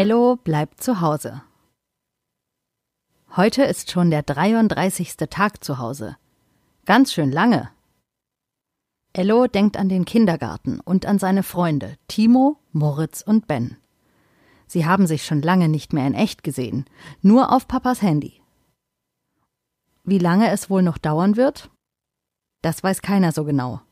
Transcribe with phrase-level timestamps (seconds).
[0.00, 1.42] Ello bleibt zu Hause.
[3.36, 5.14] Heute ist schon der 33.
[5.28, 6.16] Tag zu Hause.
[6.86, 7.68] Ganz schön lange.
[9.12, 13.76] Ello denkt an den Kindergarten und an seine Freunde Timo, Moritz und Ben.
[14.66, 16.86] Sie haben sich schon lange nicht mehr in echt gesehen,
[17.20, 18.40] nur auf Papas Handy.
[20.04, 21.68] Wie lange es wohl noch dauern wird?
[22.62, 23.82] Das weiß keiner so genau.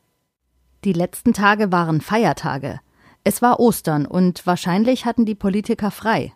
[0.85, 2.79] Die letzten Tage waren Feiertage.
[3.23, 6.33] Es war Ostern und wahrscheinlich hatten die Politiker frei.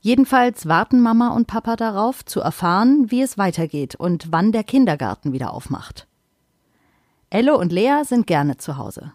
[0.00, 5.32] Jedenfalls warten Mama und Papa darauf, zu erfahren, wie es weitergeht und wann der Kindergarten
[5.32, 6.08] wieder aufmacht.
[7.30, 9.12] Elle und Lea sind gerne zu Hause.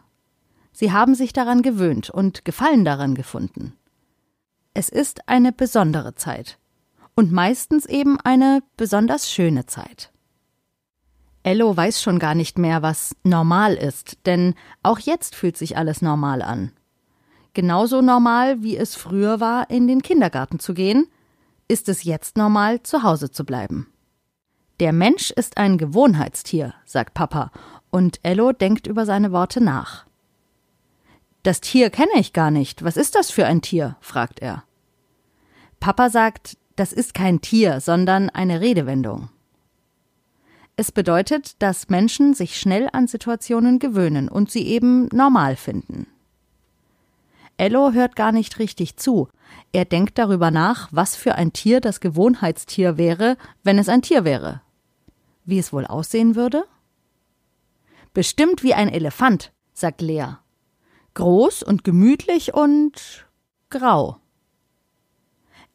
[0.72, 3.74] Sie haben sich daran gewöhnt und Gefallen daran gefunden.
[4.74, 6.58] Es ist eine besondere Zeit
[7.16, 10.12] und meistens eben eine besonders schöne Zeit.
[11.48, 16.02] Ello weiß schon gar nicht mehr, was normal ist, denn auch jetzt fühlt sich alles
[16.02, 16.74] normal an.
[17.54, 21.08] Genauso normal, wie es früher war, in den Kindergarten zu gehen,
[21.70, 23.88] ist es jetzt normal, zu Hause zu bleiben.
[24.82, 27.52] Der Mensch ist ein Gewohnheitstier, sagt Papa,
[27.92, 30.06] und Ello denkt über seine Worte nach.
[31.44, 32.84] Das Tier kenne ich gar nicht.
[32.84, 33.96] Was ist das für ein Tier?
[34.02, 34.66] fragt er.
[35.80, 39.30] Papa sagt, das ist kein Tier, sondern eine Redewendung.
[40.80, 46.06] Es bedeutet, dass Menschen sich schnell an Situationen gewöhnen und sie eben normal finden.
[47.58, 49.28] Ello hört gar nicht richtig zu.
[49.72, 54.24] Er denkt darüber nach, was für ein Tier das Gewohnheitstier wäre, wenn es ein Tier
[54.24, 54.62] wäre.
[55.46, 56.64] Wie es wohl aussehen würde?
[58.14, 60.38] Bestimmt wie ein Elefant, sagt Lea.
[61.16, 63.28] Groß und gemütlich und
[63.72, 64.20] grau.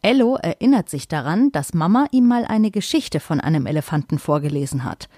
[0.03, 5.08] Ello erinnert sich daran, dass Mama ihm mal eine Geschichte von einem Elefanten vorgelesen hat.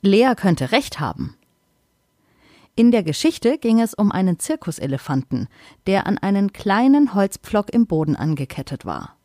[0.00, 1.36] Lea könnte recht haben.
[2.76, 5.48] In der Geschichte ging es um einen Zirkuselefanten,
[5.88, 9.16] der an einen kleinen Holzpflock im Boden angekettet war.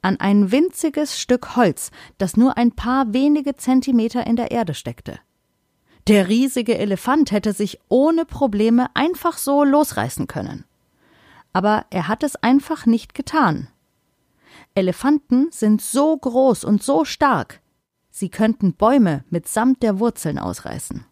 [0.00, 5.18] An ein winziges Stück Holz, das nur ein paar wenige Zentimeter in der Erde steckte.
[6.06, 10.64] Der riesige Elefant hätte sich ohne Probleme einfach so losreißen können.
[11.52, 13.68] Aber er hat es einfach nicht getan.
[14.78, 17.60] Elefanten sind so groß und so stark,
[18.10, 21.04] sie könnten Bäume mitsamt der Wurzeln ausreißen.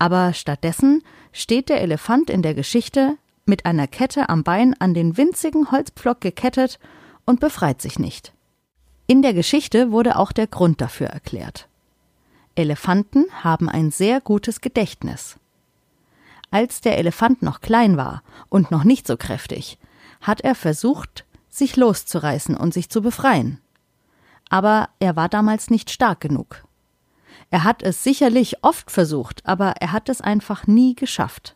[0.00, 5.16] Aber stattdessen steht der Elefant in der Geschichte mit einer Kette am Bein an den
[5.16, 6.80] winzigen Holzpflock gekettet
[7.24, 8.32] und befreit sich nicht.
[9.06, 11.68] In der Geschichte wurde auch der Grund dafür erklärt.
[12.56, 15.36] Elefanten haben ein sehr gutes Gedächtnis.
[16.50, 19.78] Als der Elefant noch klein war und noch nicht so kräftig,
[20.20, 21.24] hat er versucht,
[21.56, 23.60] sich loszureißen und sich zu befreien.
[24.50, 26.64] Aber er war damals nicht stark genug.
[27.50, 31.54] Er hat es sicherlich oft versucht, aber er hat es einfach nie geschafft.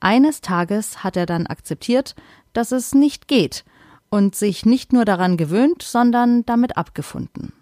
[0.00, 2.14] Eines Tages hat er dann akzeptiert,
[2.52, 3.64] dass es nicht geht
[4.10, 7.52] und sich nicht nur daran gewöhnt, sondern damit abgefunden.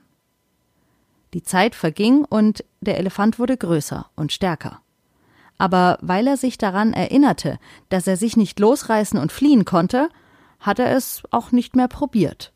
[1.34, 4.80] Die Zeit verging und der Elefant wurde größer und stärker.
[5.56, 7.58] Aber weil er sich daran erinnerte,
[7.88, 10.08] dass er sich nicht losreißen und fliehen konnte,
[10.62, 12.52] hat er es auch nicht mehr probiert.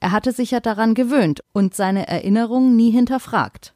[0.00, 3.72] Er hatte sich ja daran gewöhnt und seine Erinnerung nie hinterfragt.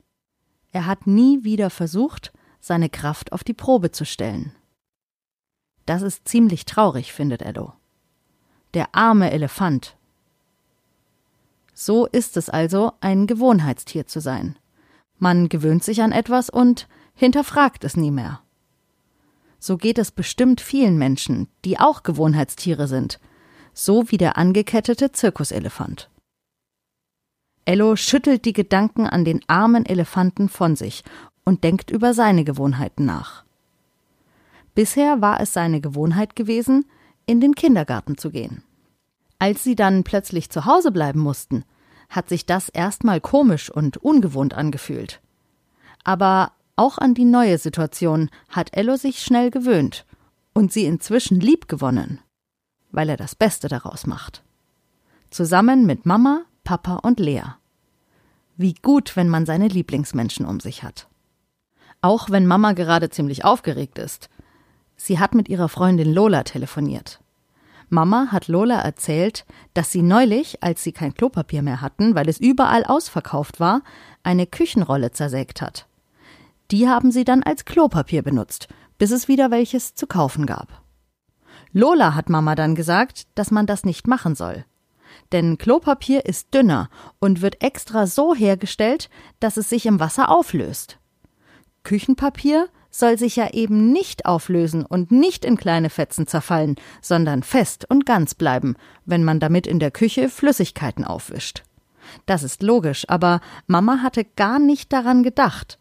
[0.73, 4.53] Er hat nie wieder versucht, seine Kraft auf die Probe zu stellen.
[5.87, 7.73] Das ist ziemlich traurig, findet Ello.
[8.75, 9.97] Der arme Elefant.
[11.73, 14.59] So ist es also, ein Gewohnheitstier zu sein.
[15.17, 18.43] Man gewöhnt sich an etwas und hinterfragt es nie mehr.
[19.59, 23.19] So geht es bestimmt vielen Menschen, die auch Gewohnheitstiere sind,
[23.79, 26.11] so wie der angekettete Zirkuselefant.
[27.65, 31.05] Ello schüttelt die Gedanken an den armen Elefanten von sich
[31.45, 33.45] und denkt über seine Gewohnheiten nach.
[34.75, 36.87] Bisher war es seine Gewohnheit gewesen,
[37.27, 38.65] in den Kindergarten zu gehen.
[39.39, 41.65] Als sie dann plötzlich zu Hause bleiben mussten,
[42.09, 45.21] hat sich das erstmal komisch und ungewohnt angefühlt.
[46.03, 50.05] Aber auch an die neue Situation hat Ello sich schnell gewöhnt
[50.53, 52.21] und sie inzwischen lieb gewonnen,
[52.91, 54.43] weil er das Beste daraus macht.
[55.31, 57.43] Zusammen mit Mama, Papa und Lea.
[58.57, 61.07] Wie gut, wenn man seine Lieblingsmenschen um sich hat.
[62.01, 64.29] Auch wenn Mama gerade ziemlich aufgeregt ist.
[64.97, 67.21] Sie hat mit ihrer Freundin Lola telefoniert.
[67.91, 72.39] Mama hat Lola erzählt, dass sie neulich, als sie kein Klopapier mehr hatten, weil es
[72.39, 73.83] überall ausverkauft war,
[74.23, 75.87] eine Küchenrolle zersägt hat.
[76.71, 78.69] Die haben sie dann als Klopapier benutzt,
[78.99, 80.83] bis es wieder welches zu kaufen gab.
[81.73, 84.65] Lola hat Mama dann gesagt, dass man das nicht machen soll.
[85.33, 86.89] Denn Klopapier ist dünner
[87.19, 89.11] und wird extra so hergestellt,
[89.41, 90.99] dass es sich im Wasser auflöst.
[91.83, 97.87] Küchenpapier soll sich ja eben nicht auflösen und nicht in kleine Fetzen zerfallen, sondern fest
[97.89, 101.63] und ganz bleiben, wenn man damit in der Küche Flüssigkeiten aufwischt.
[102.27, 105.79] Das ist logisch, aber Mama hatte gar nicht daran gedacht.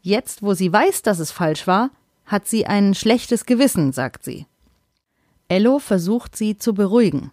[0.00, 1.90] Jetzt, wo sie weiß, dass es falsch war,
[2.24, 4.46] hat sie ein schlechtes Gewissen, sagt sie.
[5.48, 7.30] Ello versucht sie zu beruhigen.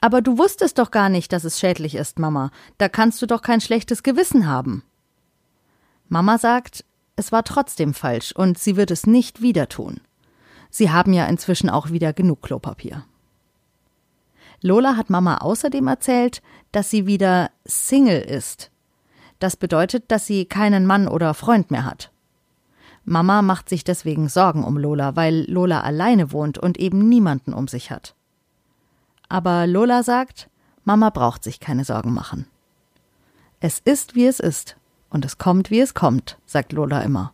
[0.00, 2.50] Aber du wusstest doch gar nicht, dass es schädlich ist, Mama.
[2.78, 4.82] Da kannst du doch kein schlechtes Gewissen haben.
[6.08, 6.84] Mama sagt,
[7.16, 10.00] es war trotzdem falsch und sie wird es nicht wieder tun.
[10.70, 13.04] Sie haben ja inzwischen auch wieder genug Klopapier.
[14.62, 18.70] Lola hat Mama außerdem erzählt, dass sie wieder Single ist.
[19.38, 22.10] Das bedeutet, dass sie keinen Mann oder Freund mehr hat.
[23.10, 27.66] Mama macht sich deswegen Sorgen um Lola, weil Lola alleine wohnt und eben niemanden um
[27.66, 28.14] sich hat.
[29.28, 30.48] Aber Lola sagt,
[30.84, 32.46] Mama braucht sich keine Sorgen machen.
[33.58, 34.76] Es ist, wie es ist,
[35.10, 37.32] und es kommt, wie es kommt, sagt Lola immer.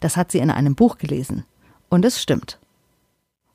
[0.00, 1.46] Das hat sie in einem Buch gelesen.
[1.88, 2.58] Und es stimmt.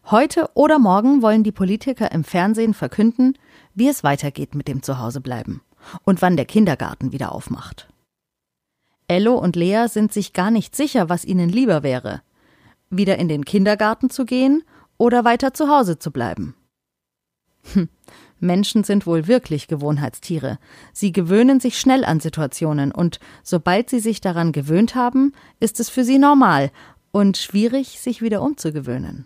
[0.10, 3.38] Heute oder morgen wollen die Politiker im Fernsehen verkünden,
[3.76, 5.62] wie es weitergeht mit dem Zuhausebleiben
[6.04, 7.93] und wann der Kindergarten wieder aufmacht.
[9.08, 12.22] Ello und Lea sind sich gar nicht sicher, was ihnen lieber wäre.
[12.90, 14.64] Wieder in den Kindergarten zu gehen
[14.98, 16.56] oder weiter zu Hause zu bleiben.
[17.74, 17.90] Hm,
[18.40, 20.60] Menschen sind wohl wirklich Gewohnheitstiere.
[20.92, 25.90] Sie gewöhnen sich schnell an Situationen und sobald sie sich daran gewöhnt haben, ist es
[25.90, 26.72] für sie normal
[27.12, 29.26] und schwierig, sich wieder umzugewöhnen.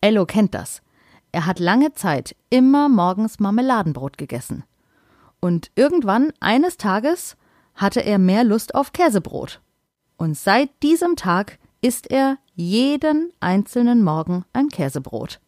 [0.00, 0.82] Ello kennt das.
[1.32, 4.64] Er hat lange Zeit immer morgens Marmeladenbrot gegessen.
[5.40, 7.36] Und irgendwann, eines Tages,
[7.74, 9.60] hatte er mehr Lust auf Käsebrot.
[10.16, 15.40] Und seit diesem Tag isst er jeden einzelnen Morgen ein Käsebrot.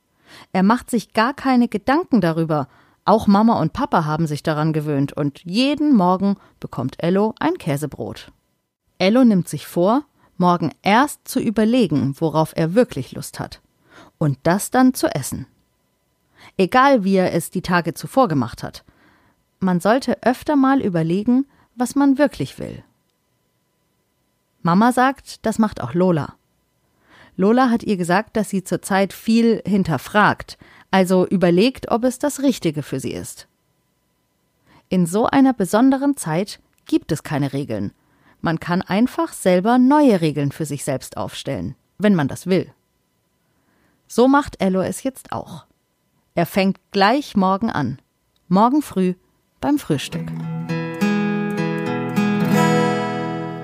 [0.53, 2.69] Er macht sich gar keine Gedanken darüber.
[3.05, 8.33] Auch Mama und Papa haben sich daran gewöhnt und jeden Morgen bekommt Ello ein Käsebrot.
[8.99, 10.05] Ello nimmt sich vor,
[10.39, 13.61] morgen erst zu überlegen, worauf er wirklich Lust hat.
[14.19, 15.47] Und das dann zu essen.
[16.57, 18.85] Egal wie er es die Tage zuvor gemacht hat.
[19.61, 22.83] Man sollte öfter mal überlegen, was man wirklich will.
[24.63, 26.35] Mama sagt, das macht auch Lola.
[27.37, 30.57] Lola hat ihr gesagt, dass sie zurzeit viel hinterfragt,
[30.91, 33.49] also überlegt, ob es das Richtige für sie ist.
[34.89, 37.93] In so einer besonderen Zeit gibt es keine Regeln.
[38.41, 42.73] Man kann einfach selber neue Regeln für sich selbst aufstellen, wenn man das will.
[44.07, 45.67] So macht Ello es jetzt auch.
[46.35, 47.99] Er fängt gleich morgen an.
[48.49, 49.15] Morgen früh
[49.61, 50.31] beim Frühstück.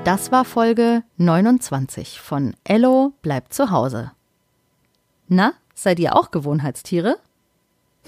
[0.04, 4.12] Das war Folge 29 von Ello bleibt zu Hause.
[5.28, 7.18] Na, seid ihr auch Gewohnheitstiere?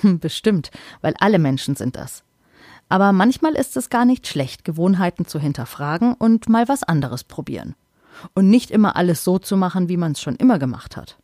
[0.00, 0.70] Hm, bestimmt,
[1.02, 2.24] weil alle Menschen sind das.
[2.88, 7.74] Aber manchmal ist es gar nicht schlecht, Gewohnheiten zu hinterfragen und mal was anderes probieren.
[8.34, 11.18] Und nicht immer alles so zu machen, wie man es schon immer gemacht hat.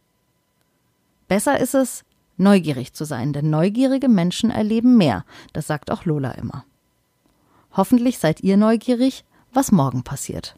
[1.29, 2.05] Besser ist es,
[2.37, 5.25] neugierig zu sein, denn neugierige Menschen erleben mehr,
[5.55, 6.65] das sagt auch Lola immer.
[7.73, 10.57] Hoffentlich seid ihr neugierig was morgen passiert.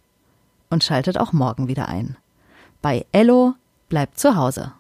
[0.69, 2.17] Und schaltet auch morgen wieder ein.
[2.83, 3.55] Bei Ello
[3.89, 4.73] bleibt zu Hause.